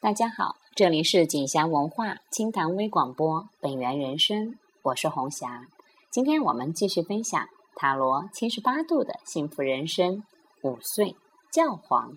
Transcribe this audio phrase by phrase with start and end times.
[0.00, 5.66] 大家好，这里是锦霞文化清谈微广播，本源人生，我是红霞。
[6.08, 10.22] 今天我们继续分享塔罗七十八度的幸福人生。
[10.62, 11.16] 五岁
[11.50, 12.16] 教皇，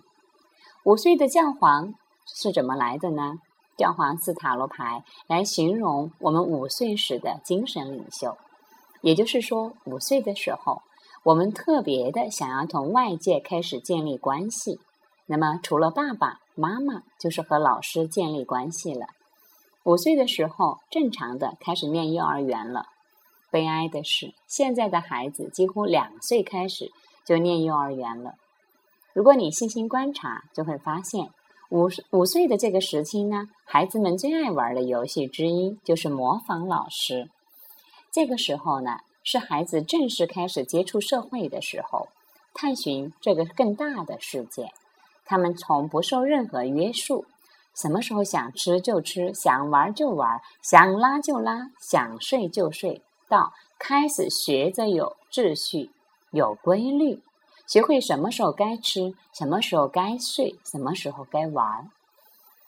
[0.84, 3.40] 五岁的教皇是怎么来的呢？
[3.76, 8.38] 教皇是塔罗牌来形容我们五岁时的精神领袖，
[9.00, 10.82] 也就是说，五岁的时候，
[11.24, 14.78] 我们特别的想要同外界开始建立关系。
[15.26, 19.06] 那么，除了爸爸妈妈，就是和老师建立关系了。
[19.84, 22.86] 五岁的时候，正常的开始念幼儿园了。
[23.50, 26.90] 悲哀的是，现在的孩子几乎两岁开始
[27.24, 28.34] 就念幼儿园了。
[29.12, 31.30] 如果你细心观察，就会发现，
[31.70, 37.28] 五五岁的这个时期呢，孩子们最爱玩的游戏之一就是模仿老师。
[38.10, 42.08] 这个时候呢，是孩子正式开始接触社会的时候，
[42.54, 44.72] 探寻这个更大的世界。
[45.32, 47.24] 他们从不受任何约束，
[47.74, 55.90] 什么时候想吃就吃，想玩就玩，想拉就拉，想睡就睡，到开始学着有秩序、
[56.32, 57.22] 有规律，
[57.66, 61.90] 学会什么时候该吃，什么时候该睡，什么时候该玩。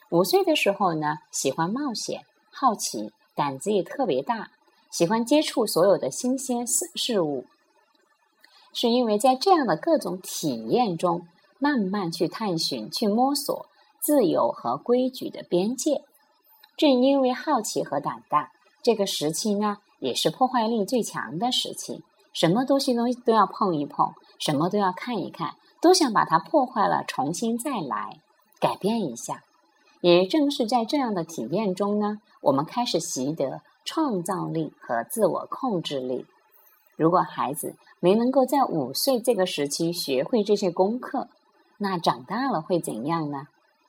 [0.09, 4.49] 五岁的时候呢，喜欢冒险、好奇，胆子也特别大，
[4.91, 7.45] 喜欢接触所有的新鲜事事物，
[8.73, 11.29] 是因为在这样的各种体验中。
[11.65, 13.65] 慢慢去探寻、去摸索
[13.99, 16.03] 自由和规矩的边界。
[16.77, 22.03] 正因为好奇和胆大，这个时期呢，也是破坏力最强的时期。
[22.35, 28.21] 什么东西都都要碰一碰，什么都要看一看，都想把它破坏了，重新再来，
[28.61, 29.43] 改变一下。
[30.03, 36.27] 也正是在这样的体验中呢，我们开始习得创造力和自我控制力。
[36.97, 41.29] 如果孩子没能够在五岁这个时期学会这些功课，
[41.85, 43.47] 那长大了会怎样呢？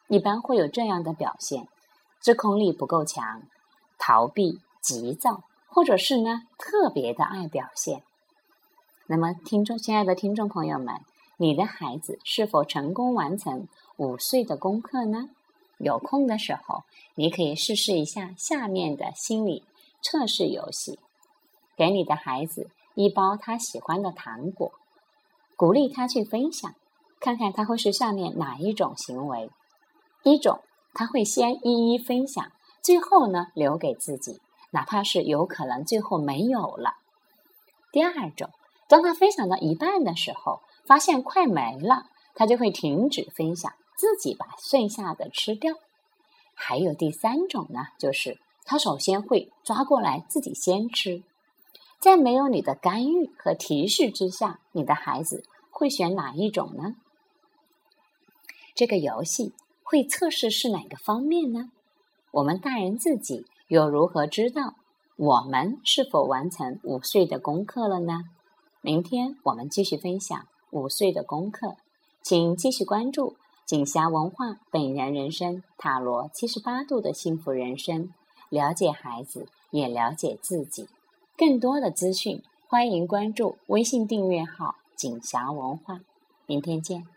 [0.10, 1.70] 一般会有这样的表现：
[2.20, 3.44] 自控力不够强，
[3.98, 8.04] 逃避、急躁，或者是呢特别的爱表现。
[9.08, 11.00] 那么，听众，亲爱的听众朋友们，
[11.38, 15.30] 你的孩子是否成功完成五岁的功课呢？
[15.78, 16.84] 有空的时候，
[17.16, 19.64] 你可以试试一下下面的心理
[20.02, 21.00] 测试游戏：
[21.78, 24.74] 给你的孩子一包他喜欢的糖果，
[25.56, 26.76] 鼓励他去分享。
[27.20, 29.50] 看看他会是下面哪一种行为？
[30.24, 30.62] 一种，
[30.94, 36.96] 他会先一一分享，最后呢留给自己，哪怕是有可能最后没有了。
[37.92, 38.50] 第二种，
[38.88, 45.76] 当他分享到一半的时候，发现快没了，他就会停止分享，自己把剩下的吃掉。
[46.54, 51.24] 还有第三种呢，就是他首先会抓过来自己先吃，
[52.00, 56.96] 在没有你的干预和提示之下，你的孩子会选哪一种呢？
[58.76, 59.54] 这个游戏
[59.84, 61.72] 会测试是哪个方面呢？
[62.32, 64.76] 我们大人自己又如何知道
[65.16, 68.26] 我们是否完成五岁的功课了呢？
[68.82, 71.78] 明天我们继续分享五岁的功课，
[72.22, 78.14] 请继续关注锦霞文化本源人生塔罗七十八度的幸福人生，
[78.50, 80.90] 了解孩子也了解自己。
[81.38, 86.02] 更多的资讯，欢迎关注微信订阅号锦霞文化。
[86.46, 87.15] 明天见。